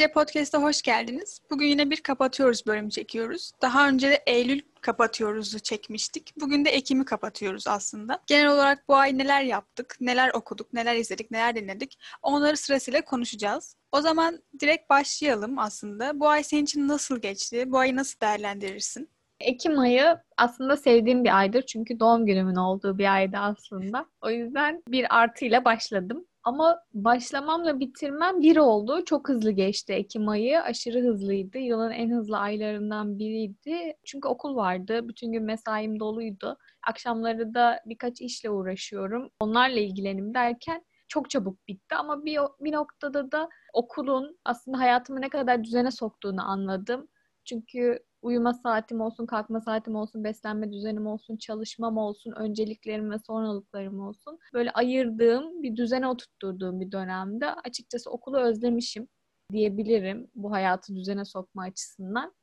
[0.00, 1.40] Gece Podcast'a hoş geldiniz.
[1.50, 3.52] Bugün yine bir kapatıyoruz bölümü çekiyoruz.
[3.62, 6.32] Daha önce de Eylül kapatıyoruz'u çekmiştik.
[6.40, 8.22] Bugün de Ekim'i kapatıyoruz aslında.
[8.26, 13.76] Genel olarak bu ay neler yaptık, neler okuduk, neler izledik, neler dinledik onları sırasıyla konuşacağız.
[13.92, 16.20] O zaman direkt başlayalım aslında.
[16.20, 17.72] Bu ay senin için nasıl geçti?
[17.72, 19.08] Bu ayı nasıl değerlendirirsin?
[19.40, 24.06] Ekim ayı aslında sevdiğim bir aydır çünkü doğum günümün olduğu bir aydı aslında.
[24.22, 26.26] O yüzden bir artıyla başladım.
[26.44, 29.04] Ama başlamamla bitirmem bir oldu.
[29.04, 30.62] Çok hızlı geçti Ekim ayı.
[30.62, 31.58] Aşırı hızlıydı.
[31.58, 33.96] Yılın en hızlı aylarından biriydi.
[34.04, 35.08] Çünkü okul vardı.
[35.08, 36.56] Bütün gün mesaim doluydu.
[36.86, 39.30] Akşamları da birkaç işle uğraşıyorum.
[39.40, 45.28] Onlarla ilgilenim derken çok çabuk bitti ama bir, bir noktada da okulun aslında hayatımı ne
[45.28, 47.08] kadar düzene soktuğunu anladım.
[47.44, 54.00] Çünkü uyuma saatim olsun, kalkma saatim olsun, beslenme düzenim olsun, çalışmam olsun, önceliklerim ve sonralıklarım
[54.00, 54.38] olsun.
[54.54, 59.08] Böyle ayırdığım, bir düzene oturtturduğum bir dönemde açıkçası okulu özlemişim
[59.52, 62.34] diyebilirim bu hayatı düzene sokma açısından.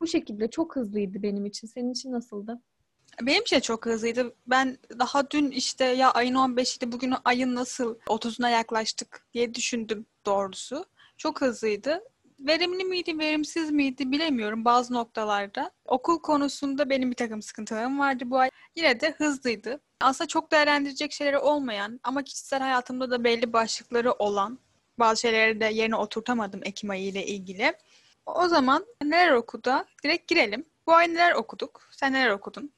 [0.00, 1.66] Bu şekilde çok hızlıydı benim için.
[1.66, 2.60] Senin için nasıldı?
[3.22, 4.34] Benim için çok hızlıydı.
[4.46, 10.84] Ben daha dün işte ya ayın 15'iydi bugün ayın nasıl 30'una yaklaştık diye düşündüm doğrusu.
[11.16, 12.00] Çok hızlıydı
[12.38, 15.70] verimli miydi, verimsiz miydi bilemiyorum bazı noktalarda.
[15.86, 18.50] Okul konusunda benim bir takım sıkıntılarım vardı bu ay.
[18.76, 19.80] Yine de hızlıydı.
[20.00, 24.58] Aslında çok değerlendirecek şeyleri olmayan ama kişisel hayatımda da belli başlıkları olan
[24.98, 27.72] bazı şeyleri de yerine oturtamadım Ekim ayı ile ilgili.
[28.26, 29.72] O zaman neler okudu?
[30.04, 30.64] Direkt girelim.
[30.86, 31.88] Bu ay neler okuduk?
[31.90, 32.72] Sen neler okudun?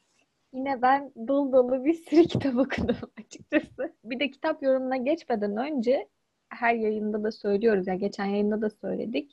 [0.53, 3.95] Yine ben dolu dolu bir sürü kitap okudum açıkçası.
[4.05, 6.09] Bir de kitap yorumuna geçmeden önce
[6.49, 9.33] her yayında da söylüyoruz ya yani geçen yayında da söyledik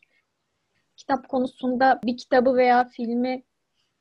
[0.98, 3.44] kitap konusunda bir kitabı veya filmi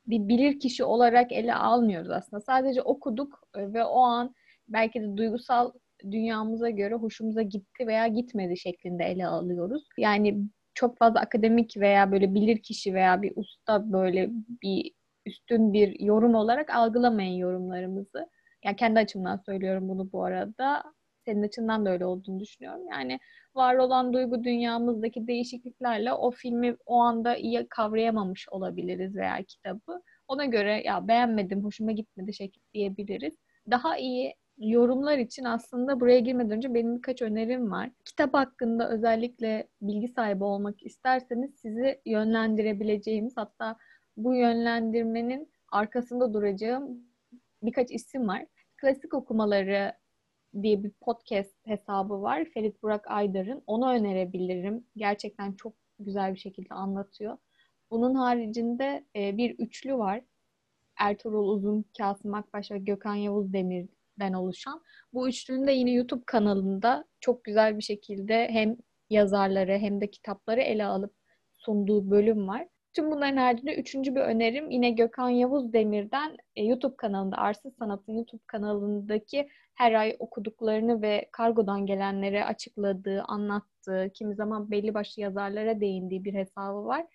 [0.06, 2.40] bir bilir kişi olarak ele almıyoruz aslında.
[2.40, 4.34] Sadece okuduk e, ve o an
[4.68, 5.72] belki de duygusal
[6.10, 9.88] dünyamıza göre hoşumuza gitti veya gitmedi şeklinde ele alıyoruz.
[9.98, 10.38] Yani
[10.74, 14.30] çok fazla akademik veya böyle bilir kişi veya bir usta böyle
[14.62, 14.92] bir
[15.26, 18.30] üstün bir yorum olarak algılamayın yorumlarımızı.
[18.64, 20.82] Yani kendi açımdan söylüyorum bunu bu arada.
[21.24, 22.88] Senin açından da öyle olduğunu düşünüyorum.
[22.90, 23.20] Yani
[23.56, 30.02] var olan duygu dünyamızdaki değişikliklerle o filmi o anda iyi kavrayamamış olabiliriz veya kitabı.
[30.28, 33.34] Ona göre ya beğenmedim, hoşuma gitmedi şekil diyebiliriz.
[33.70, 37.90] Daha iyi yorumlar için aslında buraya girmeden önce benim birkaç önerim var.
[38.04, 43.76] Kitap hakkında özellikle bilgi sahibi olmak isterseniz sizi yönlendirebileceğimiz hatta
[44.16, 47.00] bu yönlendirmenin arkasında duracağım
[47.62, 48.46] birkaç isim var.
[48.76, 49.92] Klasik okumaları
[50.62, 52.44] diye bir podcast hesabı var.
[52.44, 53.62] Ferit Burak Aydar'ın.
[53.66, 54.86] Onu önerebilirim.
[54.96, 57.36] Gerçekten çok güzel bir şekilde anlatıyor.
[57.90, 60.20] Bunun haricinde e, bir üçlü var.
[60.96, 64.82] Ertuğrul Uzun, Kasım Akbaş ve Gökhan Yavuz Demir'den oluşan.
[65.14, 68.76] Bu üçlünün de yine YouTube kanalında çok güzel bir şekilde hem
[69.10, 71.14] yazarları hem de kitapları ele alıp
[71.56, 72.68] sunduğu bölüm var.
[72.94, 78.12] Tüm bunların haricinde üçüncü bir önerim yine Gökhan Yavuz Demir'den e, YouTube kanalında Arsız Sanat'ın
[78.12, 85.80] YouTube kanalındaki her ay okuduklarını ve kargodan gelenlere açıkladığı, anlattığı, kimi zaman belli başlı yazarlara
[85.80, 87.06] değindiği bir hesabı var.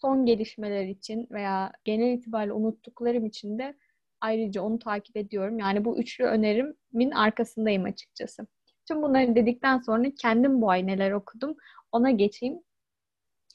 [0.00, 3.74] Son gelişmeler için veya genel itibariyle unuttuklarım için de
[4.20, 5.58] ayrıca onu takip ediyorum.
[5.58, 8.46] Yani bu üçlü önerimin arkasındayım açıkçası.
[8.88, 11.56] Tüm bunları dedikten sonra kendim bu ay neler okudum
[11.92, 12.60] ona geçeyim.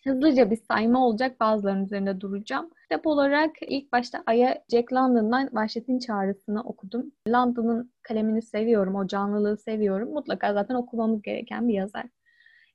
[0.03, 1.39] Hızlıca bir sayma olacak.
[1.39, 2.69] Bazılarının üzerinde duracağım.
[2.83, 7.11] Kitap olarak ilk başta Aya Jack London'dan Vahşet'in Çağrısı'nı okudum.
[7.29, 10.13] London'ın kalemini seviyorum, o canlılığı seviyorum.
[10.13, 12.05] Mutlaka zaten okumamız gereken bir yazar.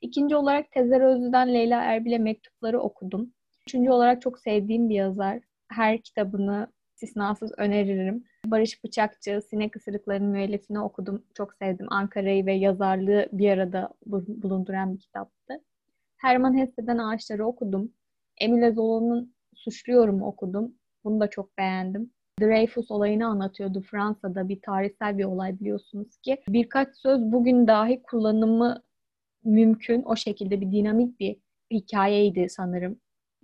[0.01, 3.33] İkinci olarak Tezer Özlü'den Leyla Erbil'e mektupları okudum.
[3.67, 5.41] Üçüncü olarak çok sevdiğim bir yazar.
[5.69, 8.25] Her kitabını istisnasız öneririm.
[8.47, 11.25] Barış Bıçakçı, Sinek Isırıkları'nın müellifini okudum.
[11.35, 11.87] Çok sevdim.
[11.91, 15.61] Ankara'yı ve yazarlığı bir arada bulunduran bir kitaptı.
[16.19, 17.93] Herman Hesse'den Ağaçları okudum.
[18.41, 20.75] Emile Zola'nın Suçluyorum okudum.
[21.05, 22.11] Bunu da çok beğendim.
[22.41, 23.81] Dreyfus olayını anlatıyordu.
[23.81, 26.39] Fransa'da bir tarihsel bir olay biliyorsunuz ki.
[26.49, 28.83] Birkaç söz bugün dahi kullanımı
[29.45, 30.03] mümkün.
[30.03, 31.37] O şekilde bir dinamik bir
[31.71, 33.01] hikayeydi sanırım.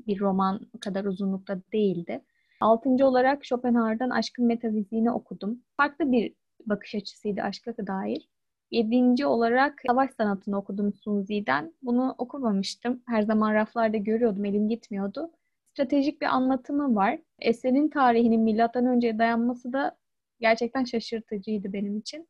[0.07, 2.25] Bir roman kadar uzunlukta değildi.
[2.61, 5.63] Altıncı olarak Schopenhauer'dan Aşkın Metafiziğini okudum.
[5.77, 6.35] Farklı bir
[6.67, 8.29] bakış açısıydı aşka dair.
[8.75, 11.75] Yedinci olarak savaş sanatını okudum Sunzi'den.
[11.83, 13.03] Bunu okumamıştım.
[13.07, 15.31] Her zaman raflarda görüyordum, elim gitmiyordu.
[15.73, 17.19] Stratejik bir anlatımı var.
[17.41, 19.97] Eserin tarihinin milattan önceye dayanması da
[20.41, 22.29] gerçekten şaşırtıcıydı benim için.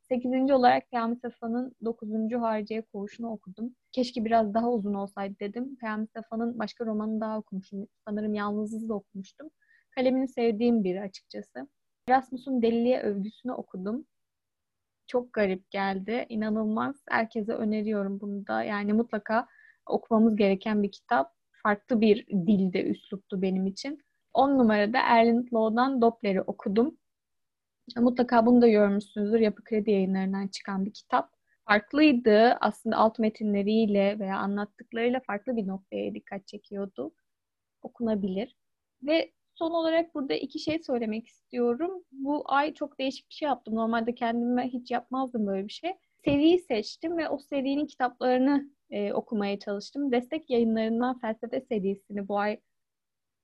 [0.00, 3.74] Sekizinci olarak Peyami Safa'nın dokuzuncu Hariciye Koğuşu'nu okudum.
[3.92, 5.76] Keşke biraz daha uzun olsaydı dedim.
[5.76, 7.86] Peyami Safa'nın başka romanını daha okumuştum.
[8.08, 9.50] Sanırım Yalnızız'ı da okumuştum.
[9.90, 11.68] Kalemini sevdiğim biri açıkçası.
[12.08, 14.06] Erasmus'un Deliliğe Övgüsünü okudum
[15.06, 16.26] çok garip geldi.
[16.28, 16.96] İnanılmaz.
[17.08, 18.62] Herkese öneriyorum bunu da.
[18.62, 19.46] Yani mutlaka
[19.86, 21.34] okumamız gereken bir kitap.
[21.62, 24.04] Farklı bir dilde, üsluptu benim için.
[24.34, 26.96] 10 numarada Erland Law'dan Doppler'i okudum.
[27.96, 29.40] Mutlaka bunu da görmüşsünüzdür.
[29.40, 31.30] Yapı Kredi yayınlarından çıkan bir kitap.
[31.64, 32.56] Farklıydı.
[32.60, 37.14] Aslında alt metinleriyle veya anlattıklarıyla farklı bir noktaya dikkat çekiyordu.
[37.82, 38.56] Okunabilir.
[39.02, 42.04] Ve son olarak burada iki şey söylemek istiyorum.
[42.12, 43.74] Bu ay çok değişik bir şey yaptım.
[43.74, 45.92] Normalde kendime hiç yapmazdım böyle bir şey.
[46.24, 50.12] Seriyi seçtim ve o serinin kitaplarını e, okumaya çalıştım.
[50.12, 52.60] Destek yayınlarından felsefe serisini bu ay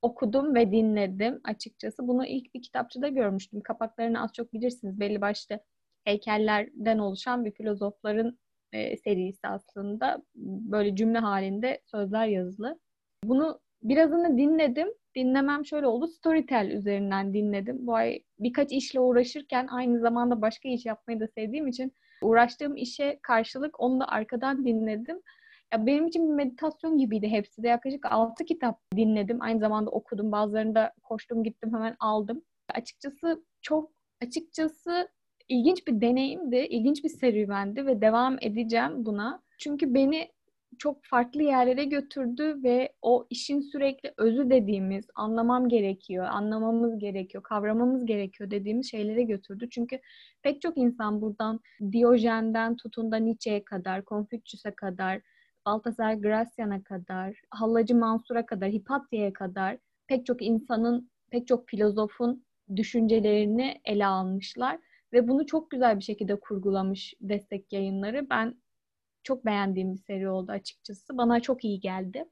[0.03, 2.09] okudum ve dinledim açıkçası.
[2.09, 3.61] Bunu ilk bir kitapçıda görmüştüm.
[3.61, 5.01] Kapaklarını az çok bilirsiniz.
[5.01, 5.61] Belli başlı
[6.05, 8.39] heykellerden oluşan bir filozofların
[8.73, 10.23] e, serisi aslında.
[10.35, 12.81] Böyle cümle halinde sözler yazılı.
[13.25, 14.89] Bunu birazını dinledim.
[15.17, 16.07] Dinlemem şöyle oldu.
[16.07, 17.87] Storytel üzerinden dinledim.
[17.87, 21.93] Bu ay birkaç işle uğraşırken aynı zamanda başka iş yapmayı da sevdiğim için
[22.23, 25.21] uğraştığım işe karşılık onu da arkadan dinledim.
[25.73, 27.69] Ya benim için bir meditasyon gibiydi hepsi de.
[27.69, 29.43] Yaklaşık 6 kitap dinledim.
[29.43, 30.33] Aynı zamanda okudum.
[30.33, 32.43] Bazılarını da koştum gittim hemen aldım.
[32.75, 33.91] Açıkçası çok
[34.23, 35.09] açıkçası
[35.49, 36.57] ilginç bir deneyimdi.
[36.57, 39.43] ilginç bir serüvendi ve devam edeceğim buna.
[39.59, 40.29] Çünkü beni
[40.79, 48.07] çok farklı yerlere götürdü ve o işin sürekli özü dediğimiz anlamam gerekiyor, anlamamız gerekiyor, kavramamız
[48.07, 49.69] gerekiyor dediğimiz şeylere götürdü.
[49.71, 50.01] Çünkü
[50.43, 51.61] pek çok insan buradan
[51.93, 55.21] Diyojen'den tutun da Nietzsche'ye kadar, Confucius'a kadar,
[55.67, 62.45] Baltasar Gracian'a kadar, Hallacı Mansur'a kadar, Hipatya'ya kadar pek çok insanın, pek çok filozofun
[62.77, 64.79] düşüncelerini ele almışlar
[65.13, 68.31] ve bunu çok güzel bir şekilde kurgulamış destek yayınları.
[68.31, 68.55] Ben
[69.23, 71.19] çok beğendiğim bir seri oldu açıkçası.
[71.19, 72.25] Bana çok iyi geldi.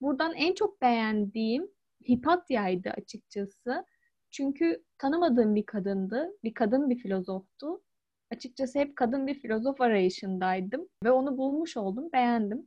[0.00, 1.70] Buradan en çok beğendiğim
[2.08, 3.84] Hipatya'ydı açıkçası.
[4.30, 6.30] Çünkü tanımadığım bir kadındı.
[6.44, 7.82] Bir kadın bir filozoftu.
[8.30, 10.88] Açıkçası hep kadın bir filozof arayışındaydım.
[11.04, 12.12] Ve onu bulmuş oldum.
[12.12, 12.66] Beğendim.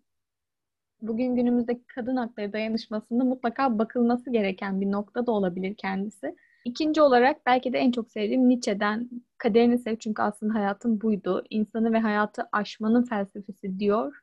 [1.01, 6.35] Bugün günümüzdeki kadın hakları dayanışmasında mutlaka bakılması gereken bir nokta da olabilir kendisi.
[6.65, 11.44] İkinci olarak belki de en çok sevdiğim Nietzsche'den Kaderini Sev çünkü aslında hayatım buydu.
[11.50, 14.13] İnsanı ve hayatı aşmanın felsefesi diyor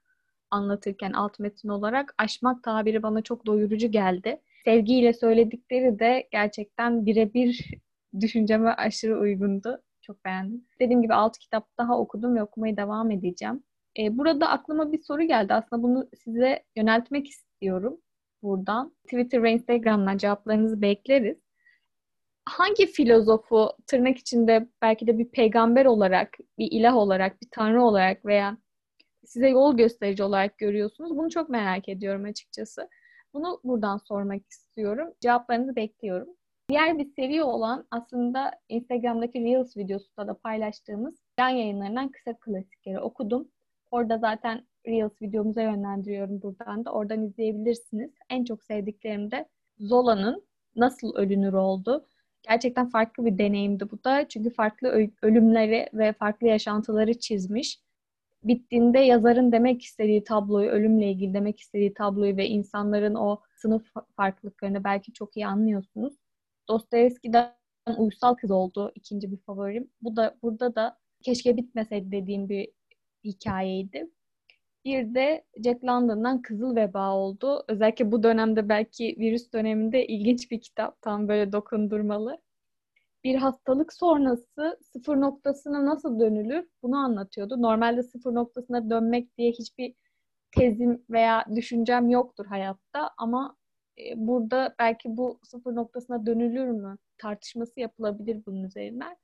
[0.51, 2.15] anlatırken alt metin olarak.
[2.19, 4.41] Aşmak tabiri bana çok doyurucu geldi.
[4.65, 7.71] Sevgiyle söyledikleri de gerçekten birebir
[8.21, 9.83] düşünceme aşırı uygundu.
[10.03, 10.65] Çok beğendim.
[10.81, 13.63] Dediğim gibi altı kitap daha okudum ve okumaya devam edeceğim.
[13.99, 15.55] Ee, burada aklıma bir soru geldi.
[15.55, 18.01] Aslında bunu size yöneltmek istiyorum
[18.43, 18.95] buradan.
[19.05, 21.50] Twitter ve Instagram'dan cevaplarınızı bekleriz
[22.45, 28.27] hangi filozofu tırnak içinde belki de bir peygamber olarak, bir ilah olarak, bir tanrı olarak
[28.27, 28.57] veya
[29.27, 31.17] size yol gösterici olarak görüyorsunuz?
[31.17, 32.89] Bunu çok merak ediyorum açıkçası.
[33.35, 35.15] Bunu buradan sormak istiyorum.
[35.21, 36.29] Cevaplarınızı bekliyorum.
[36.69, 43.49] Diğer bir seri olan aslında Instagram'daki Reels videosunda da paylaştığımız can yayınlarından kısa klasikleri okudum.
[43.91, 46.93] Orada zaten Reels videomuza yönlendiriyorum buradan da.
[46.93, 48.11] Oradan izleyebilirsiniz.
[48.31, 49.49] En çok sevdiklerim de
[49.79, 52.07] Zola'nın Nasıl Ölünür oldu.
[52.43, 54.29] Gerçekten farklı bir deneyimdi bu da.
[54.29, 57.81] Çünkü farklı ölümleri ve farklı yaşantıları çizmiş.
[58.45, 64.85] Bittiğinde yazarın demek istediği tabloyu, ölümle ilgili demek istediği tabloyu ve insanların o sınıf farklılıklarını
[64.85, 66.15] belki çok iyi anlıyorsunuz.
[66.69, 67.55] Dostoyevski'den
[67.99, 69.91] Uysal Kız oldu ikinci bir favorim.
[70.03, 72.69] Bu da burada da keşke bitmeseydi dediğim bir
[73.25, 74.11] hikayeydi.
[74.85, 77.65] Bir de Jack London'dan Kızıl Veba oldu.
[77.69, 81.03] Özellikle bu dönemde belki virüs döneminde ilginç bir kitap.
[81.03, 82.39] Tam böyle dokundurmalı.
[83.25, 87.63] Bir hastalık sonrası sıfır noktasına nasıl dönülür bunu anlatıyordu.
[87.63, 89.95] Normalde sıfır noktasına dönmek diye hiçbir
[90.53, 93.57] tezim veya düşüncem yoktur hayatta ama
[93.99, 99.17] e, burada belki bu sıfır noktasına dönülür mü tartışması yapılabilir bunun üzerinden.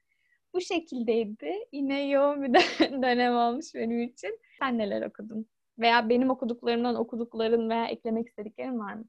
[0.57, 1.55] Bu şekildeydi.
[1.73, 2.55] Yine yoğun bir
[3.03, 4.41] dönem olmuş benim için.
[4.59, 5.47] Sen neler okudun?
[5.79, 9.05] Veya benim okuduklarımdan okudukların veya eklemek istediklerin var mı?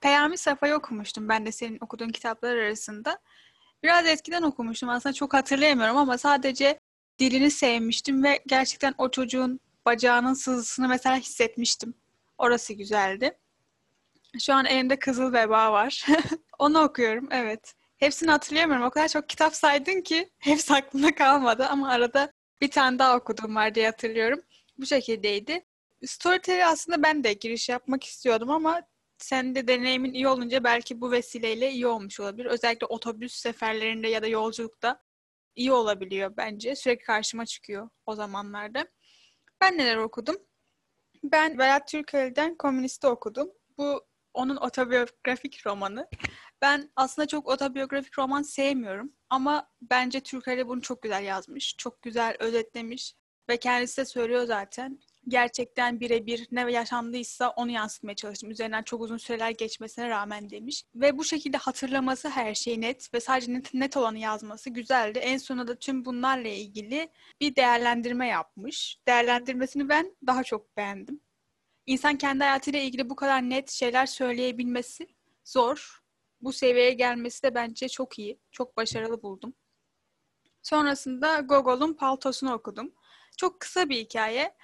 [0.00, 3.18] Peyami Safa'yı okumuştum ben de senin okuduğun kitaplar arasında.
[3.82, 6.80] Biraz eskiden okumuştum aslında çok hatırlayamıyorum ama sadece
[7.18, 11.94] dilini sevmiştim ve gerçekten o çocuğun bacağının sızısını mesela hissetmiştim.
[12.38, 13.38] Orası güzeldi.
[14.38, 16.06] Şu an elimde Kızıl Veba var.
[16.58, 17.74] Onu okuyorum, evet.
[17.96, 18.86] Hepsini hatırlayamıyorum.
[18.86, 23.56] O kadar çok kitap saydın ki hepsi aklımda kalmadı ama arada bir tane daha okudum
[23.56, 24.42] var diye hatırlıyorum.
[24.78, 25.64] Bu şekildeydi.
[26.04, 28.82] Storytel'e aslında ben de giriş yapmak istiyordum ama
[29.18, 32.46] sen de deneyimin iyi olunca belki bu vesileyle iyi olmuş olabilir.
[32.46, 35.02] Özellikle otobüs seferlerinde ya da yolculukta
[35.56, 36.76] iyi olabiliyor bence.
[36.76, 38.86] Sürekli karşıma çıkıyor o zamanlarda.
[39.60, 40.36] Ben neler okudum?
[41.24, 43.50] Ben Berat Türkeli'den Komünist'i okudum.
[43.78, 46.08] Bu onun otobiyografik romanı.
[46.62, 51.74] Ben aslında çok otobiyografik roman sevmiyorum ama bence Türkeli bunu çok güzel yazmış.
[51.78, 53.14] Çok güzel özetlemiş
[53.48, 54.98] ve kendisi de söylüyor zaten.
[55.28, 58.50] gerçekten birebir ne yaşandıysa onu yansıtmaya çalıştım.
[58.50, 60.84] Üzerinden çok uzun süreler geçmesine rağmen demiş.
[60.94, 65.18] Ve bu şekilde hatırlaması her şey net ve sadece net, net olanı yazması güzeldi.
[65.18, 67.08] En sonunda da tüm bunlarla ilgili
[67.40, 68.98] bir değerlendirme yapmış.
[69.08, 71.20] Değerlendirmesini ben daha çok beğendim.
[71.86, 75.06] İnsan kendi hayatıyla ilgili bu kadar net şeyler söyleyebilmesi
[75.44, 76.05] zor.
[76.46, 78.40] Bu seviyeye gelmesi de bence çok iyi.
[78.50, 79.54] Çok başarılı buldum.
[80.62, 82.94] Sonrasında Gogol'un Paltosunu okudum.
[83.36, 84.54] Çok kısa bir hikaye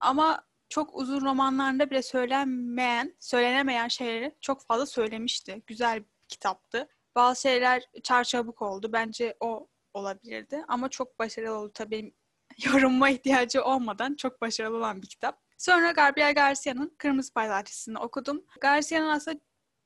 [0.00, 5.62] ama çok uzun romanlarında bile söylenmeyen, söylenemeyen şeyleri çok fazla söylemişti.
[5.66, 6.88] Güzel bir kitaptı.
[7.14, 8.92] Bazı şeyler çarçabuk oldu.
[8.92, 10.64] Bence o olabilirdi.
[10.68, 11.70] Ama çok başarılı oldu.
[11.74, 12.14] Tabii
[12.64, 15.42] yorumma ihtiyacı olmadan çok başarılı olan bir kitap.
[15.58, 18.44] Sonra Gabriel Garcia'nın Kırmızı Pazartesi'ni okudum.
[18.60, 19.40] Garcia'nın aslında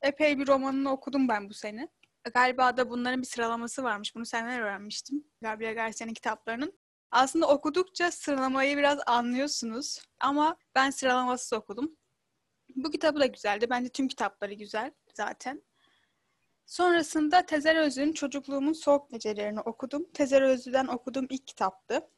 [0.04, 1.88] epey bir romanını okudum ben bu sene.
[2.34, 4.14] Galiba da bunların bir sıralaması varmış.
[4.14, 5.25] Bunu senden öğrenmiştim.
[5.40, 6.78] Gabriel Garcia'nın kitaplarının.
[7.11, 10.02] Aslında okudukça sıralamayı biraz anlıyorsunuz.
[10.20, 11.96] Ama ben sıralamasız okudum.
[12.76, 13.66] Bu kitabı da güzeldi.
[13.70, 15.62] Bence tüm kitapları güzel zaten.
[16.66, 20.11] Sonrasında Tezer Özlü'nün Çocukluğumun Soğuk Gecelerini okudum.
[20.14, 22.11] Tezer Özlü'den okuduğum ilk kitaptı.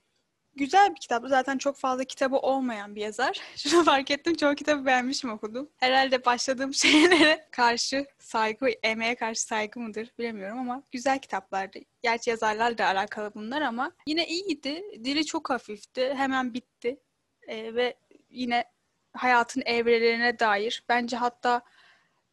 [0.57, 1.29] Güzel bir kitaptı.
[1.29, 3.41] Zaten çok fazla kitabı olmayan bir yazar.
[3.57, 4.35] Şunu fark ettim.
[4.35, 5.71] Çoğu kitabı beğenmişim okudum.
[5.77, 11.79] Herhalde başladığım şeylere karşı saygı, emeğe karşı saygı mıdır bilemiyorum ama güzel kitaplardı.
[12.03, 14.85] Gerçi yazarlarla alakalı bunlar ama yine iyiydi.
[15.05, 16.15] Dili çok hafifti.
[16.15, 17.01] Hemen bitti.
[17.49, 17.97] Ee, ve
[18.31, 18.65] yine
[19.13, 20.85] hayatın evrelerine dair.
[20.89, 21.63] Bence hatta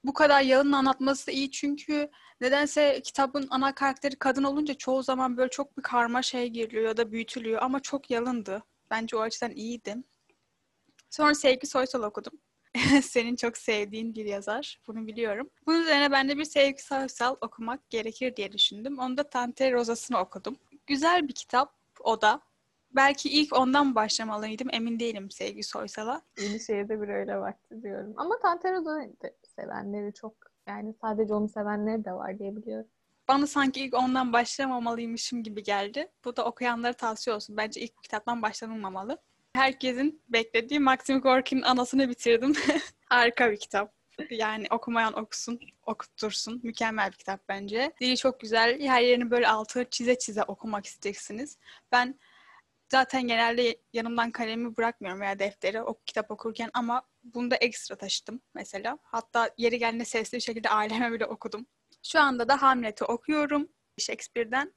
[0.03, 2.09] bu kadar yalın anlatması iyi çünkü
[2.43, 6.97] nedense kitabın ana karakteri kadın olunca çoğu zaman böyle çok bir karma şey giriliyor ya
[6.97, 8.63] da büyütülüyor ama çok yalındı.
[8.91, 9.95] Bence o açıdan iyiydi.
[11.09, 12.33] Sonra Sevgi Soysal okudum.
[13.01, 14.81] Senin çok sevdiğin bir yazar.
[14.87, 15.49] Bunu biliyorum.
[15.67, 18.99] Bunun üzerine ben de bir Sevgi Soysal okumak gerekir diye düşündüm.
[18.99, 20.57] Onu da Tante Rosas'ını okudum.
[20.87, 22.41] Güzel bir kitap o da.
[22.91, 24.67] Belki ilk ondan başlamalıydım.
[24.71, 26.21] Emin değilim Sevgi Soysal'a.
[26.41, 28.13] Yeni şehirde bir öyle vakti diyorum.
[28.17, 29.13] Ama Tante Rosa'yı
[29.59, 30.33] sevenleri çok
[30.67, 32.89] yani sadece onu sevenleri de var diye biliyorum.
[33.27, 36.07] Bana sanki ilk ondan başlamamalıymışım gibi geldi.
[36.25, 37.57] Bu da okuyanlara tavsiye olsun.
[37.57, 39.17] Bence ilk kitaptan başlanılmamalı.
[39.55, 42.53] Herkesin beklediği Maxim Gorki'nin anasını bitirdim.
[43.09, 43.93] Harika bir kitap.
[44.29, 46.59] Yani okumayan okusun, okuttursun.
[46.63, 47.93] Mükemmel bir kitap bence.
[48.01, 48.81] Dili çok güzel.
[48.81, 51.57] Her yerini böyle altı çize çize okumak isteyeceksiniz.
[51.91, 52.19] Ben
[52.91, 58.41] zaten genelde yanımdan kalemi bırakmıyorum veya defteri o kitap okurken ama bunu da ekstra taşıdım
[58.53, 58.97] mesela.
[59.03, 61.65] Hatta yeri geldiğinde sesli bir şekilde aileme bile okudum.
[62.03, 64.73] Şu anda da Hamlet'i okuyorum Shakespeare'den.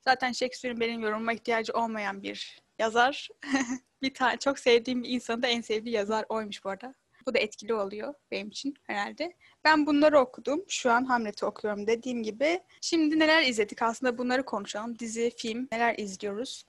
[0.00, 3.28] Zaten Shakespeare'in benim yorumuma ihtiyacı olmayan bir yazar.
[4.02, 6.94] bir tane çok sevdiğim bir insanın da en sevdiği yazar oymuş bu arada.
[7.26, 9.36] Bu da etkili oluyor benim için herhalde.
[9.64, 10.64] Ben bunları okudum.
[10.68, 12.60] Şu an Hamlet'i okuyorum dediğim gibi.
[12.80, 13.82] Şimdi neler izledik?
[13.82, 14.98] Aslında bunları konuşalım.
[14.98, 16.64] Dizi, film, neler izliyoruz?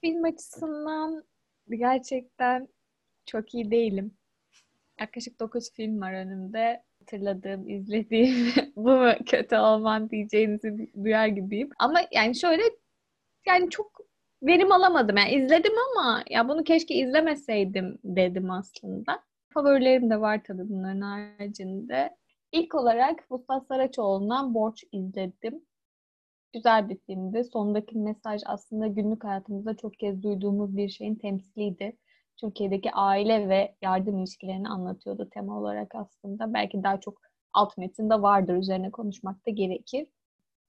[0.00, 1.24] Film açısından
[1.70, 2.68] gerçekten
[3.26, 4.16] çok iyi değilim.
[5.00, 6.82] Yaklaşık 9 film var önümde.
[6.98, 11.70] Hatırladığım, izlediğim bu mu kötü olman diyeceğinizi duyar gibiyim.
[11.78, 12.62] Ama yani şöyle
[13.46, 14.00] yani çok
[14.42, 15.16] verim alamadım.
[15.16, 19.22] Yani izledim ama ya bunu keşke izlemeseydim dedim aslında.
[19.54, 22.16] Favorilerim de var tabii bunların haricinde.
[22.52, 25.64] İlk olarak Mustafa Saraçoğlu'ndan Borç izledim.
[26.52, 27.44] Güzel bir filmdi.
[27.44, 31.96] Sondaki mesaj aslında günlük hayatımızda çok kez duyduğumuz bir şeyin temsiliydi.
[32.36, 36.54] Türkiye'deki aile ve yardım ilişkilerini anlatıyordu tema olarak aslında.
[36.54, 37.20] Belki daha çok
[37.52, 40.06] alt metinde vardır üzerine konuşmak da gerekir.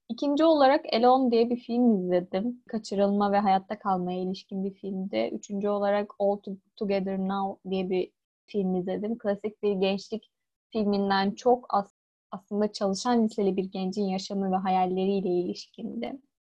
[0.08, 2.62] İkinci olarak Elon diye bir film izledim.
[2.68, 5.30] Kaçırılma ve hayatta kalmaya ilişkin bir filmdi.
[5.32, 6.38] Üçüncü olarak All
[6.76, 8.10] Together Now diye bir
[8.46, 9.18] film izledim.
[9.18, 10.30] Klasik bir gençlik
[10.72, 11.94] filminden çok az,
[12.30, 16.12] aslında çalışan liseli bir gencin yaşamı ve hayalleriyle ilişkindi.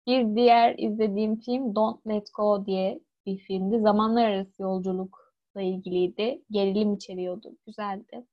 [0.06, 3.80] Bir diğer izlediğim film Don't Let Go diye bir filmdi.
[3.80, 6.42] Zamanlar arası yolculukla ilgiliydi.
[6.50, 7.56] Gerilim içeriyordu.
[7.66, 8.26] Güzeldi.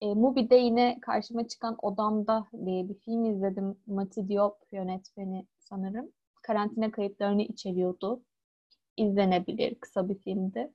[0.00, 3.76] E, Mubi'de yine karşıma çıkan Odamda diye bir film izledim.
[3.86, 6.12] Mati Diop yönetmeni sanırım.
[6.42, 8.22] Karantina kayıtlarını içeriyordu.
[8.96, 9.74] İzlenebilir.
[9.74, 10.72] Kısa bir filmdi.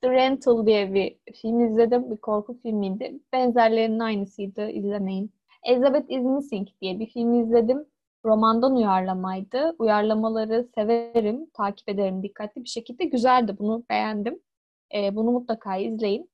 [0.00, 2.10] The Rental diye bir film izledim.
[2.10, 3.20] Bir korku filmiydi.
[3.32, 4.70] Benzerlerinin aynısıydı.
[4.70, 5.32] İzlemeyin.
[5.62, 7.86] Elizabeth is Missing diye bir film izledim.
[8.26, 9.76] Romandan uyarlamaydı.
[9.78, 13.04] Uyarlamaları severim, takip ederim dikkatli bir şekilde.
[13.04, 14.40] Güzeldi, bunu beğendim.
[14.94, 16.30] Ee, bunu mutlaka izleyin.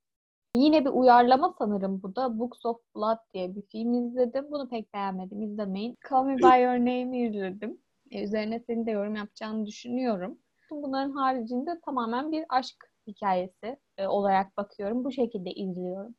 [0.57, 2.39] Yine bir uyarlama sanırım bu da.
[2.39, 4.47] Books of Blood diye bir film izledim.
[4.51, 5.97] Bunu pek beğenmedim, izlemeyin.
[6.11, 7.79] Call Me By Your Name'i izledim.
[8.11, 10.39] Ee, üzerine senin de yorum yapacağını düşünüyorum.
[10.71, 15.05] Bunların haricinde tamamen bir aşk hikayesi e, olarak bakıyorum.
[15.05, 16.15] Bu şekilde izliyorum.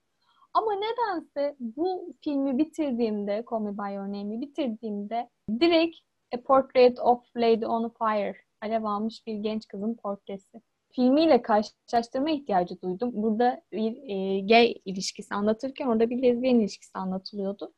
[0.54, 5.30] Ama nedense bu filmi bitirdiğimde, Call Me By Your Name'i bitirdiğimde
[5.60, 5.98] direkt
[6.36, 12.82] A Portrait of Lady on Fire, alev almış bir genç kızın portresi filmiyle karşılaştırma ihtiyacı
[12.82, 13.12] duydum.
[13.14, 17.74] Burada bir e, gay ilişkisi anlatırken orada bir lezbiyen ilişkisi anlatılıyordu.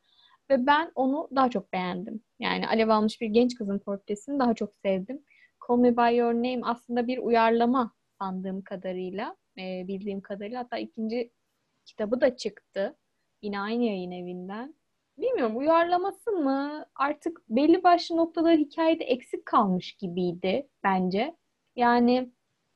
[0.50, 2.22] Ve ben onu daha çok beğendim.
[2.38, 5.24] Yani alev almış bir genç kızın portresini daha çok sevdim.
[5.68, 10.60] Call Me By Your Name aslında bir uyarlama sandığım kadarıyla, e, bildiğim kadarıyla.
[10.60, 11.30] Hatta ikinci
[11.86, 12.96] kitabı da çıktı.
[13.42, 14.74] Yine aynı yayın evinden.
[15.18, 16.86] Bilmiyorum uyarlaması mı?
[16.94, 21.36] Artık belli başlı noktaları hikayede eksik kalmış gibiydi bence.
[21.76, 22.32] Yani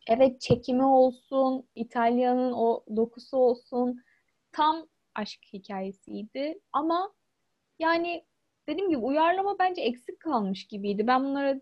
[0.09, 4.01] evet çekimi olsun, İtalya'nın o dokusu olsun
[4.53, 6.61] tam aşk hikayesiydi.
[6.73, 7.13] Ama
[7.79, 8.25] yani
[8.69, 11.07] dediğim gibi uyarlama bence eksik kalmış gibiydi.
[11.07, 11.61] Ben bunlara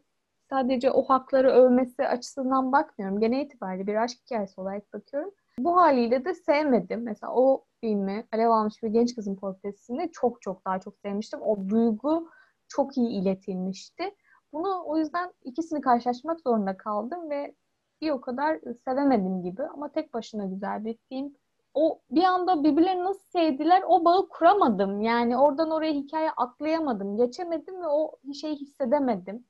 [0.50, 3.20] sadece o hakları övmesi açısından bakmıyorum.
[3.20, 5.34] Genel itibariyle bir aşk hikayesi olarak bakıyorum.
[5.58, 7.02] Bu haliyle de sevmedim.
[7.02, 11.42] Mesela o filmi Alev Almış Bir Genç Kızın Portresini çok çok daha çok sevmiştim.
[11.42, 12.28] O duygu
[12.68, 14.14] çok iyi iletilmişti.
[14.52, 17.54] Bunu o yüzden ikisini karşılaştırmak zorunda kaldım ve
[18.00, 21.34] bir o kadar sevemedim gibi ama tek başına güzel bir film.
[21.74, 25.00] O bir anda birbirlerini nasıl sevdiler o bağı kuramadım.
[25.00, 27.16] Yani oradan oraya hikaye atlayamadım.
[27.16, 29.44] Geçemedim ve o şeyi hissedemedim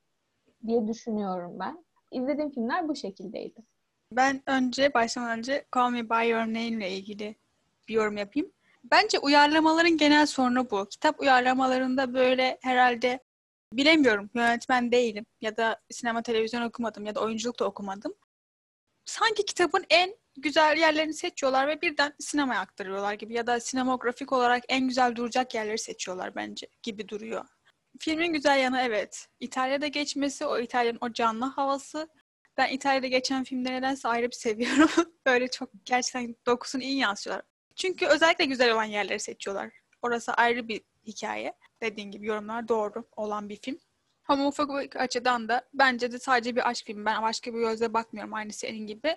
[0.67, 1.85] diye düşünüyorum ben.
[2.11, 3.63] İzlediğim filmler bu şekildeydi.
[4.11, 7.35] Ben önce başlamadan önce Call Me By Your Name ile ilgili
[7.87, 8.51] bir yorum yapayım.
[8.83, 10.89] Bence uyarlamaların genel sorunu bu.
[10.89, 13.19] Kitap uyarlamalarında böyle herhalde
[13.73, 18.13] bilemiyorum yönetmen değilim ya da sinema televizyon okumadım ya da oyunculuk da okumadım.
[19.05, 24.63] Sanki kitabın en güzel yerlerini seçiyorlar ve birden sinemaya aktarıyorlar gibi ya da sinemografik olarak
[24.69, 27.45] en güzel duracak yerleri seçiyorlar bence gibi duruyor.
[27.99, 29.27] Filmin güzel yanı evet.
[29.39, 32.09] İtalya'da geçmesi, o İtalya'nın o canlı havası.
[32.59, 34.89] Ben İtalya'da geçen filmleri nedense ayrı bir seviyorum.
[35.25, 37.45] Böyle çok gerçekten dokusunu iyi yansıtıyorlar.
[37.75, 39.71] Çünkü özellikle güzel olan yerleri seçiyorlar.
[40.01, 41.53] Orası ayrı bir hikaye.
[41.81, 43.77] Dediğin gibi yorumlar doğru olan bir film.
[44.29, 47.05] Ufak açıdan da bence de sadece bir aşk filmi.
[47.05, 49.15] Ben başka bir gözle bakmıyorum aynı senin gibi.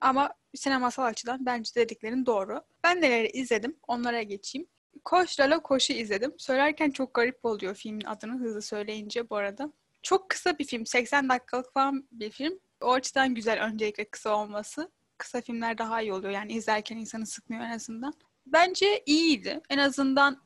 [0.00, 2.64] Ama sinemasal açıdan bence dediklerin doğru.
[2.84, 4.68] Ben neleri izledim onlara geçeyim.
[5.04, 6.34] Koş Lala Koş'u izledim.
[6.38, 9.72] Söylerken çok garip oluyor filmin adını hızlı söyleyince bu arada.
[10.02, 10.86] Çok kısa bir film.
[10.86, 12.60] 80 dakikalık falan bir film.
[12.80, 14.92] O açıdan güzel öncelikle kısa olması.
[15.18, 16.32] Kısa filmler daha iyi oluyor.
[16.32, 18.14] Yani izlerken insanı sıkmıyor en azından.
[18.46, 19.60] Bence iyiydi.
[19.70, 20.42] En azından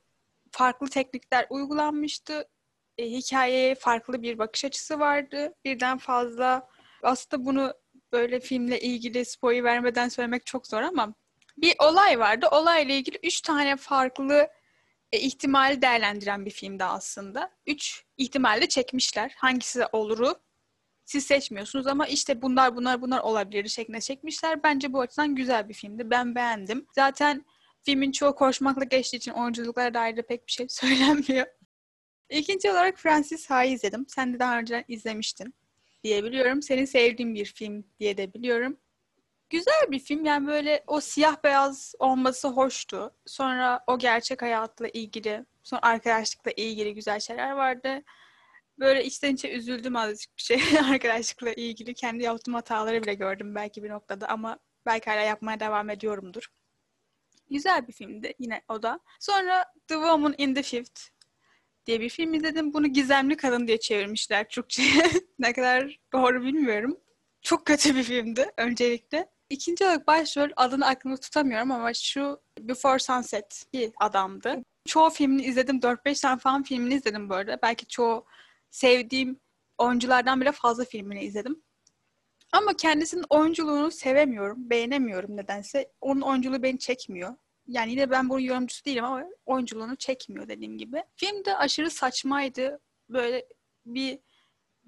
[0.50, 2.48] farklı teknikler uygulanmıştı.
[2.98, 5.54] E, hikayeye farklı bir bakış açısı vardı.
[5.64, 6.68] Birden fazla
[7.02, 7.74] aslında bunu
[8.12, 11.14] böyle filmle ilgili spoiler vermeden söylemek çok zor ama
[11.56, 12.48] bir olay vardı.
[12.52, 14.48] Olayla ilgili üç tane farklı
[15.14, 17.50] e, ihtimali değerlendiren bir filmdi aslında.
[17.66, 19.34] Üç ihtimalle çekmişler.
[19.36, 20.34] Hangisi oluru
[21.04, 24.62] siz seçmiyorsunuz ama işte bunlar bunlar bunlar olabilir şeklinde çekmişler.
[24.62, 26.10] Bence bu açıdan güzel bir filmdi.
[26.10, 26.86] Ben beğendim.
[26.94, 27.44] Zaten
[27.82, 31.46] filmin çoğu koşmakla geçtiği için oyunculuklara dair de pek bir şey söylenmiyor.
[32.30, 34.06] İkinci olarak Francis Ha'yı izledim.
[34.08, 35.54] Sen de daha önceden izlemiştin
[36.04, 36.62] diyebiliyorum.
[36.62, 38.76] Senin sevdiğin bir film diye de biliyorum.
[39.54, 40.24] Güzel bir film.
[40.24, 43.14] Yani böyle o siyah beyaz olması hoştu.
[43.26, 48.02] Sonra o gerçek hayatla ilgili, sonra arkadaşlıkla ilgili güzel şeyler vardı.
[48.78, 51.94] Böyle içten içe üzüldüm azıcık bir şey arkadaşlıkla ilgili.
[51.94, 56.46] Kendi yaptığım hataları bile gördüm belki bir noktada ama belki hala yapmaya devam ediyorumdur.
[57.50, 59.00] Güzel bir filmdi yine o da.
[59.20, 61.00] Sonra The Woman in the Fifth
[61.86, 62.72] diye bir film izledim.
[62.74, 65.10] Bunu Gizemli Kadın diye çevirmişler Türkçe'ye.
[65.38, 67.00] ne kadar doğru bilmiyorum.
[67.42, 69.33] Çok kötü bir filmdi öncelikle.
[69.50, 74.62] İkinci olarak başrol adını aklımda tutamıyorum ama şu Before Sunset bir adamdı.
[74.86, 75.78] Çoğu filmini izledim.
[75.78, 77.58] 4-5 tane falan filmini izledim bu arada.
[77.62, 78.26] Belki çoğu
[78.70, 79.40] sevdiğim
[79.78, 81.62] oyunculardan bile fazla filmini izledim.
[82.52, 85.92] Ama kendisinin oyunculuğunu sevemiyorum, beğenemiyorum nedense.
[86.00, 87.36] Onun oyunculuğu beni çekmiyor.
[87.66, 91.04] Yani yine ben bunun yorumcusu değilim ama oyunculuğunu çekmiyor dediğim gibi.
[91.16, 92.80] Film de aşırı saçmaydı.
[93.08, 93.46] Böyle
[93.86, 94.18] bir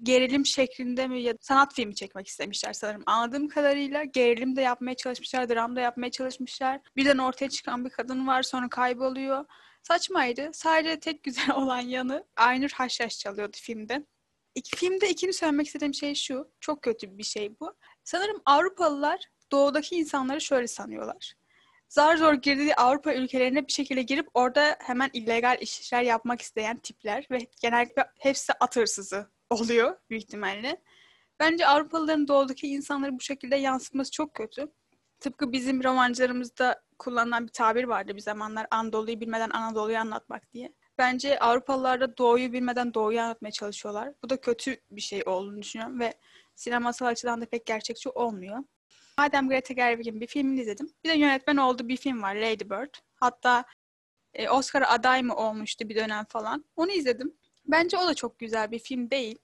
[0.03, 3.03] gerilim şeklinde mi ya sanat filmi çekmek istemişler sanırım.
[3.05, 6.81] Anladığım kadarıyla gerilim de yapmaya çalışmışlar, dram da yapmaya çalışmışlar.
[6.95, 9.45] Birden ortaya çıkan bir kadın var sonra kayboluyor.
[9.83, 10.49] Saçmaydı.
[10.53, 14.05] Sadece tek güzel olan yanı Aynur Haşhaş çalıyordu filmde.
[14.55, 16.51] İki, filmde ikinci söylemek istediğim şey şu.
[16.59, 17.75] Çok kötü bir şey bu.
[18.03, 19.19] Sanırım Avrupalılar
[19.51, 21.33] doğudaki insanları şöyle sanıyorlar.
[21.89, 27.27] Zar zor girdiği Avrupa ülkelerine bir şekilde girip orada hemen illegal işler yapmak isteyen tipler
[27.31, 30.81] ve genellikle hepsi at hırsızı oluyor büyük ihtimalle.
[31.39, 34.71] Bence Avrupalıların doğudaki insanları bu şekilde yansıtması çok kötü.
[35.19, 40.73] Tıpkı bizim romancılarımızda kullanılan bir tabir vardı bir zamanlar Anadolu'yu bilmeden Anadolu'yu anlatmak diye.
[40.97, 44.13] Bence Avrupalılar da doğuyu bilmeden doğuyu anlatmaya çalışıyorlar.
[44.23, 46.13] Bu da kötü bir şey olduğunu düşünüyorum ve
[46.55, 48.63] sinemasal açıdan da pek gerçekçi olmuyor.
[49.17, 50.93] Madem Greta Gerwig'in bir filmini izledim.
[51.03, 52.95] Bir de yönetmen olduğu bir film var Lady Bird.
[53.15, 53.65] Hatta
[54.33, 56.65] e, Oscar'a aday mı olmuştu bir dönem falan.
[56.75, 57.36] Onu izledim.
[57.67, 59.39] Bence o da çok güzel bir film değil.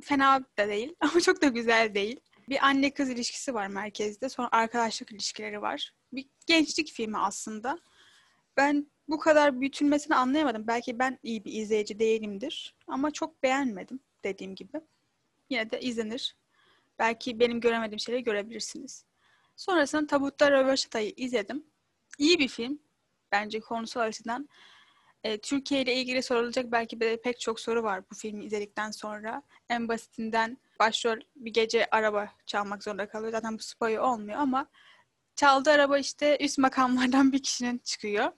[0.00, 2.20] Fena da değil ama çok da güzel değil.
[2.48, 4.28] Bir anne kız ilişkisi var merkezde.
[4.28, 5.94] Sonra arkadaşlık ilişkileri var.
[6.12, 7.78] Bir gençlik filmi aslında.
[8.56, 10.66] Ben bu kadar büyütülmesini anlayamadım.
[10.66, 12.74] Belki ben iyi bir izleyici değilimdir.
[12.86, 14.80] Ama çok beğenmedim dediğim gibi.
[15.50, 16.36] Yine de izlenir.
[16.98, 19.04] Belki benim göremediğim şeyleri görebilirsiniz.
[19.56, 21.66] Sonrasında Tabutta Röveşata'yı izledim.
[22.18, 22.78] İyi bir film.
[23.32, 24.48] Bence konusu açıdan.
[25.24, 29.42] E, Türkiye ile ilgili sorulacak belki de pek çok soru var bu filmi izledikten sonra.
[29.68, 33.32] En basitinden başrol bir gece araba çalmak zorunda kalıyor.
[33.32, 34.66] Zaten bu spoiler olmuyor ama
[35.36, 38.32] çaldığı araba işte üst makamlardan bir kişinin çıkıyor.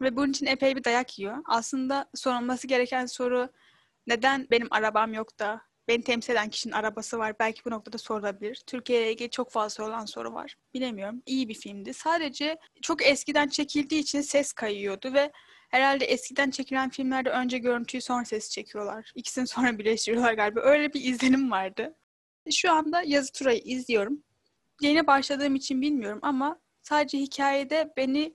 [0.00, 1.36] Ve bunun için epey bir dayak yiyor.
[1.46, 3.48] Aslında sorulması gereken soru
[4.06, 7.38] neden benim arabam yok da beni temsil eden kişinin arabası var.
[7.38, 8.62] Belki bu noktada sorulabilir.
[8.66, 10.56] Türkiye ile ilgili çok fazla sorulan soru var.
[10.74, 11.22] Bilemiyorum.
[11.26, 11.94] İyi bir filmdi.
[11.94, 15.32] Sadece çok eskiden çekildiği için ses kayıyordu ve
[15.68, 19.12] herhalde eskiden çekilen filmlerde önce görüntüyü sonra sesi çekiyorlar.
[19.14, 20.60] İkisini sonra birleştiriyorlar galiba.
[20.60, 21.94] Öyle bir izlenim vardı.
[22.50, 24.22] Şu anda Yazı Tura'yı izliyorum.
[24.80, 28.34] Yeni başladığım için bilmiyorum ama sadece hikayede beni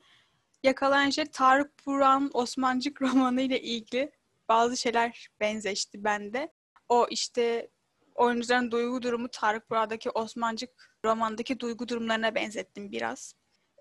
[0.64, 4.12] yakalayan şey Tarık Burak'ın Osmancık romanı ile ilgili
[4.50, 6.54] bazı şeyler benzeşti bende.
[6.90, 7.70] O işte
[8.16, 13.34] oyuncuların duygu durumu Tarık Burak'daki Osmancık romandaki duygu durumlarına benzettim biraz.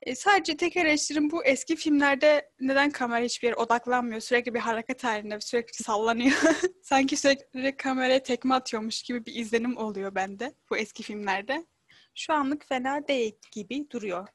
[0.03, 4.21] E, sadece tek eleştirim bu eski filmlerde neden kamera hiçbir yere odaklanmıyor?
[4.21, 6.37] Sürekli bir hareket halinde, sürekli sallanıyor.
[6.83, 11.67] Sanki sürekli kameraya tekme atıyormuş gibi bir izlenim oluyor bende bu eski filmlerde.
[12.15, 14.29] Şu anlık fena değil gibi duruyor.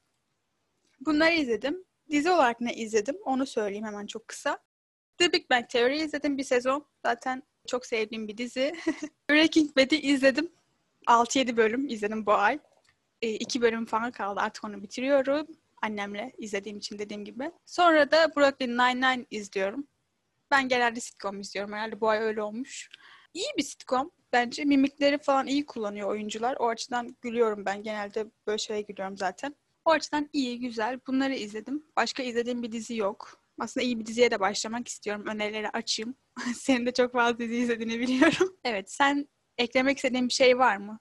[1.00, 1.84] Bunları izledim.
[2.10, 4.58] Dizi olarak ne izledim onu söyleyeyim hemen çok kısa.
[5.18, 6.86] The Big Bang Theory izledim bir sezon.
[7.06, 8.72] Zaten çok sevdiğim bir dizi.
[9.30, 10.52] Breaking Bad'i izledim.
[11.06, 12.58] 6-7 bölüm izledim bu ay.
[13.22, 14.40] E, iki bölüm falan kaldı.
[14.40, 15.46] Artık onu bitiriyorum.
[15.82, 17.50] Annemle izlediğim için dediğim gibi.
[17.66, 19.86] Sonra da Brooklyn Nine-Nine izliyorum.
[20.50, 21.72] Ben genelde sitcom izliyorum.
[21.72, 22.88] Herhalde bu ay öyle olmuş.
[23.34, 24.10] İyi bir sitcom.
[24.32, 26.56] Bence mimikleri falan iyi kullanıyor oyuncular.
[26.58, 27.82] O açıdan gülüyorum ben.
[27.82, 29.56] Genelde böyle şeye gülüyorum zaten.
[29.84, 31.00] O açıdan iyi, güzel.
[31.06, 31.84] Bunları izledim.
[31.96, 33.40] Başka izlediğim bir dizi yok.
[33.58, 35.26] Aslında iyi bir diziye de başlamak istiyorum.
[35.26, 36.14] Önerileri açayım.
[36.54, 38.56] Senin de çok fazla dizi izlediğini biliyorum.
[38.64, 40.98] Evet, sen eklemek istediğin bir şey var mı?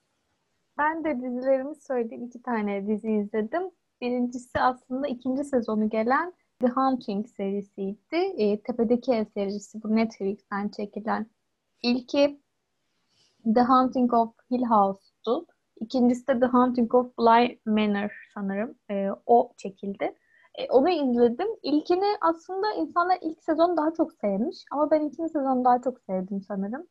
[0.78, 2.26] Ben de dizilerimi söyleyeyim.
[2.26, 3.72] İki tane dizi izledim.
[4.02, 8.16] Birincisi aslında ikinci sezonu gelen The Haunting serisiydi.
[8.16, 11.28] E, Tepedeki Ev serisi bu Netflix'ten çekilen.
[11.84, 12.42] İlki
[13.56, 15.46] The Haunting of Hill House'tu.
[15.80, 18.76] İkincisi de The Haunting of Bly Manor sanırım.
[18.92, 20.16] E, o çekildi.
[20.56, 21.48] E, onu izledim.
[21.64, 24.58] İlkini aslında insanlar ilk sezon daha çok sevmiş.
[24.72, 26.88] Ama ben ikinci sezonu daha çok sevdim sanırım.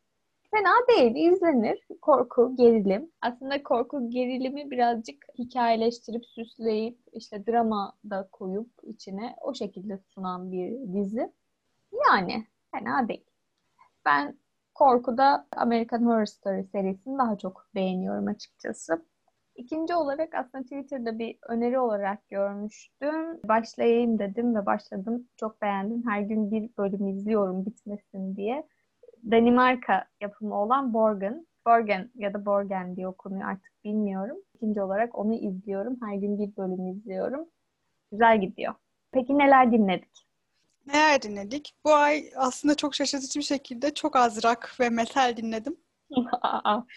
[0.51, 1.87] Fena değil, izlenir.
[2.01, 3.11] Korku, gerilim.
[3.21, 10.93] Aslında korku, gerilimi birazcık hikayeleştirip, süsleyip, işte drama da koyup içine o şekilde sunan bir
[10.93, 11.31] dizi.
[12.09, 13.25] Yani fena değil.
[14.05, 14.39] Ben
[14.73, 19.05] korkuda American Horror Story serisini daha çok beğeniyorum açıkçası.
[19.55, 23.39] İkinci olarak aslında Twitter'da bir öneri olarak görmüştüm.
[23.43, 25.27] Başlayayım dedim ve başladım.
[25.37, 26.03] Çok beğendim.
[26.07, 28.67] Her gün bir bölüm izliyorum bitmesin diye.
[29.31, 31.47] Danimarka yapımı olan Borgen.
[31.67, 34.37] Borgen ya da Borgen diye okunuyor artık bilmiyorum.
[34.55, 35.97] İkinci olarak onu izliyorum.
[36.01, 37.49] Her gün bir bölüm izliyorum.
[38.11, 38.73] Güzel gidiyor.
[39.11, 40.27] Peki neler dinledik?
[40.87, 41.75] Neler dinledik?
[41.85, 45.77] Bu ay aslında çok şaşırtıcı bir şekilde çok az rock ve metal dinledim.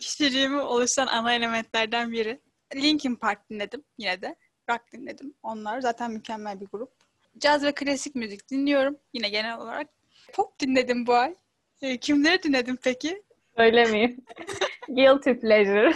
[0.00, 2.40] Kişiliğimi oluşturan ana elementlerden biri.
[2.74, 4.36] Linkin Park dinledim yine de.
[4.70, 5.34] Rock dinledim.
[5.42, 6.92] Onlar zaten mükemmel bir grup.
[7.38, 9.88] Caz ve klasik müzik dinliyorum yine genel olarak.
[10.32, 11.34] Pop dinledim bu ay.
[11.82, 13.22] E, kimleri dinledim peki?
[13.56, 14.16] Söylemeyeyim.
[14.88, 15.92] Guilty pleasure.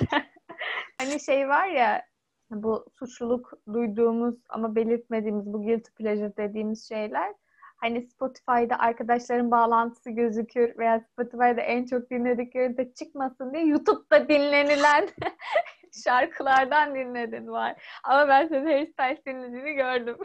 [0.98, 2.06] hani şey var ya
[2.50, 7.34] bu suçluluk duyduğumuz ama belirtmediğimiz bu guilty pleasure dediğimiz şeyler
[7.76, 15.08] hani Spotify'da arkadaşların bağlantısı gözükür veya Spotify'da en çok dinledikleri de çıkmasın diye YouTube'da dinlenilen
[16.04, 17.82] şarkılardan dinledin var.
[18.04, 20.16] Ama ben senin Harry Styles dinlediğini gördüm.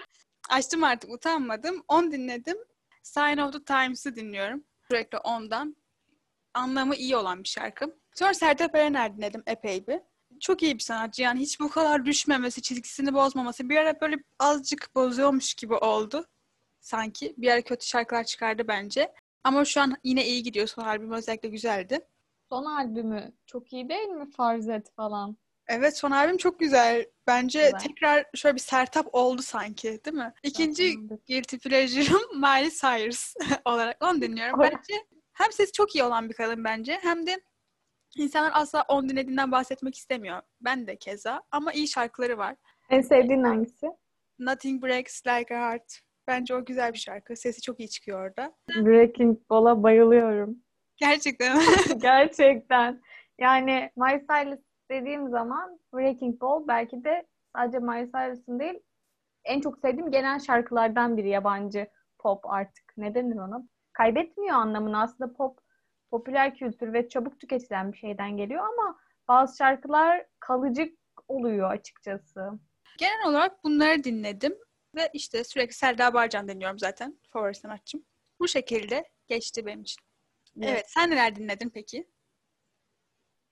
[0.49, 1.83] Açtım artık utanmadım.
[1.87, 2.57] 10 dinledim.
[3.03, 4.63] Sign of the Times'ı dinliyorum.
[4.87, 5.75] Sürekli ondan.
[6.53, 7.95] Anlamı iyi olan bir şarkı.
[8.15, 9.99] Sonra Sertab Erener dinledim epey bir.
[10.39, 14.95] Çok iyi bir sanatçı yani hiç bu kadar düşmemesi, çizgisini bozmaması bir ara böyle azıcık
[14.95, 16.27] bozuyormuş gibi oldu
[16.79, 17.35] sanki.
[17.37, 19.13] Bir ara kötü şarkılar çıkardı bence.
[19.43, 20.67] Ama şu an yine iyi gidiyor.
[20.67, 22.07] Son albüm özellikle güzeldi.
[22.49, 24.31] Son albümü çok iyi değil mi?
[24.31, 25.37] Farzet falan.
[25.73, 27.05] Evet son albüm çok güzel.
[27.27, 27.79] Bence güzel.
[27.79, 30.33] tekrar şöyle bir sertap oldu sanki değil mi?
[30.43, 33.33] İkinci Guilty Pleasure'ım Miley Cyrus
[33.65, 34.59] olarak onu dinliyorum.
[34.59, 34.93] Bence
[35.33, 37.41] hem sesi çok iyi olan bir kadın bence hem de
[38.17, 40.41] insanlar asla onu dinlediğinden bahsetmek istemiyor.
[40.61, 42.55] Ben de keza ama iyi şarkıları var.
[42.89, 43.87] En sevdiğin hangisi?
[44.39, 45.99] Nothing Breaks Like a Heart.
[46.27, 47.35] Bence o güzel bir şarkı.
[47.35, 48.55] Sesi çok iyi çıkıyor orada.
[48.69, 50.57] Breaking Ball'a bayılıyorum.
[50.97, 51.61] Gerçekten
[52.01, 53.01] Gerçekten.
[53.39, 54.59] Yani My Cyrus
[54.91, 58.79] dediğim zaman Breaking Ball belki de sadece Miley Cyrus'ın değil
[59.43, 61.87] en çok sevdiğim genel şarkılardan biri yabancı
[62.19, 62.93] pop artık.
[62.97, 63.63] Ne denir ona?
[63.93, 65.01] Kaybetmiyor anlamını.
[65.01, 65.59] Aslında pop
[66.11, 70.95] popüler kültür ve çabuk tüketilen bir şeyden geliyor ama bazı şarkılar kalıcı
[71.27, 72.49] oluyor açıkçası.
[72.97, 74.55] Genel olarak bunları dinledim
[74.95, 77.19] ve işte sürekli Selda Barcan dinliyorum zaten.
[77.29, 78.05] Favori sanatçım.
[78.39, 80.01] Bu şekilde geçti benim için.
[80.57, 80.85] Evet, Evet.
[80.87, 82.07] sen neler dinledin peki?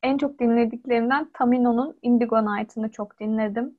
[0.03, 3.77] En çok dinlediklerimden Tamino'nun Indigo Night'ını çok dinledim.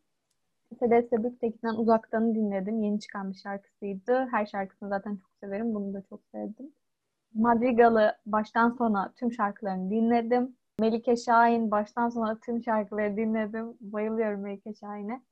[0.79, 2.83] Sedef Sebük'tekinden Uzaktan'ı dinledim.
[2.83, 4.29] Yeni çıkan bir şarkısıydı.
[4.31, 5.75] Her şarkısını zaten çok severim.
[5.75, 6.73] Bunu da çok sevdim.
[7.35, 10.57] Madrigal'ı baştan sona tüm şarkılarını dinledim.
[10.79, 13.77] Melike Şahin baştan sona tüm şarkıları dinledim.
[13.81, 15.23] Bayılıyorum Melike Şahin'e.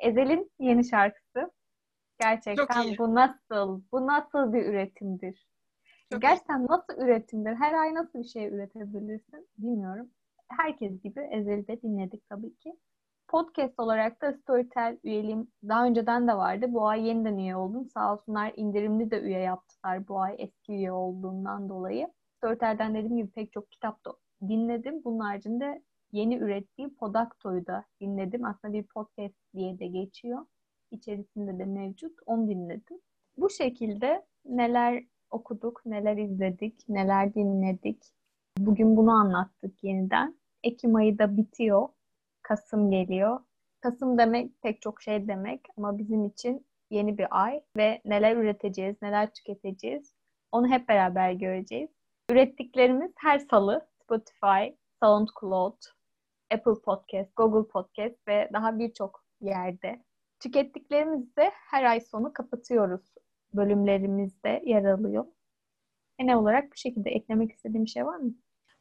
[0.00, 1.50] Ezel'in yeni şarkısı.
[2.20, 2.98] Gerçekten iyi.
[2.98, 5.48] bu nasıl, bu nasıl bir üretimdir?
[6.12, 7.54] Çok Gerçekten nasıl üretimdir?
[7.54, 9.48] Her ay nasıl bir şey üretebilirsin?
[9.58, 10.10] Bilmiyorum.
[10.48, 12.76] Herkes gibi Ezel'i dinledik tabii ki.
[13.28, 16.66] Podcast olarak da Storytel üyeliğim daha önceden de vardı.
[16.68, 17.86] Bu ay yeniden üye oldum.
[17.86, 22.08] Sağ olsunlar indirimli de üye yaptılar bu ay eski üye olduğundan dolayı.
[22.36, 24.14] Storytel'den dediğim gibi pek çok kitap da
[24.48, 25.04] dinledim.
[25.04, 25.82] Bunun haricinde
[26.12, 28.44] yeni ürettiği Podakto'yu da dinledim.
[28.44, 30.46] Aslında bir podcast diye de geçiyor.
[30.90, 32.18] İçerisinde de mevcut.
[32.26, 32.98] Onu dinledim.
[33.36, 38.02] Bu şekilde neler okuduk, neler izledik, neler dinledik.
[38.58, 40.37] Bugün bunu anlattık yeniden.
[40.62, 41.88] Ekim ayı da bitiyor.
[42.42, 43.40] Kasım geliyor.
[43.80, 48.96] Kasım demek pek çok şey demek ama bizim için yeni bir ay ve neler üreteceğiz,
[49.02, 50.18] neler tüketeceğiz
[50.52, 51.90] onu hep beraber göreceğiz.
[52.30, 55.82] Ürettiklerimiz her salı Spotify, SoundCloud,
[56.50, 60.04] Apple Podcast, Google Podcast ve daha birçok yerde.
[60.40, 63.14] Tükettiklerimizi de her ay sonu kapatıyoruz.
[63.54, 65.26] Bölümlerimizde yer alıyor.
[66.18, 68.34] Genel olarak bu şekilde eklemek istediğim şey var mı?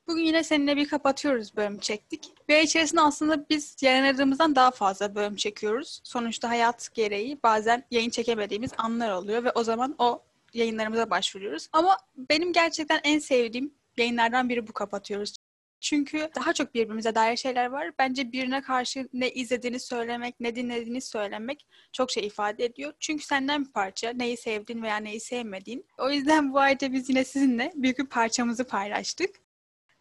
[0.07, 2.31] Bugün yine seninle bir kapatıyoruz bölüm çektik.
[2.49, 6.01] Ay içerisinde aslında biz yayınladığımızdan daha fazla bölüm çekiyoruz.
[6.03, 11.67] Sonuçta hayat gereği bazen yayın çekemediğimiz anlar oluyor ve o zaman o yayınlarımıza başvuruyoruz.
[11.73, 11.97] Ama
[12.29, 15.35] benim gerçekten en sevdiğim yayınlardan biri bu kapatıyoruz.
[15.79, 17.91] Çünkü daha çok birbirimize dair şeyler var.
[17.99, 22.93] Bence birine karşı ne izlediğini söylemek, ne dinlediğini söylemek çok şey ifade ediyor.
[22.99, 25.85] Çünkü senden bir parça, neyi sevdiğin veya neyi sevmediğin.
[25.97, 29.46] O yüzden bu ayda biz yine sizinle büyük bir parçamızı paylaştık.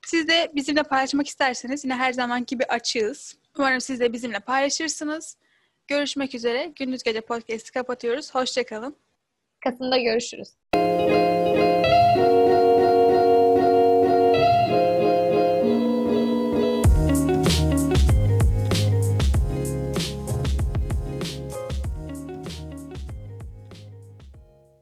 [0.06, 3.36] Siz de bizimle paylaşmak isterseniz yine her zamanki bir açığız.
[3.58, 5.36] Umarım siz de bizimle paylaşırsınız.
[5.86, 6.72] Görüşmek üzere.
[6.76, 8.34] Gündüz Gece Podcast'ı kapatıyoruz.
[8.34, 8.96] Hoşçakalın.
[9.60, 10.48] Kasım'da görüşürüz.